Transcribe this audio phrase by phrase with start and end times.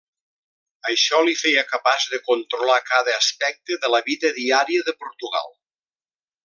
[0.91, 5.55] Això li feia capaç de controlar cada aspecte de la vida diària de Portugal.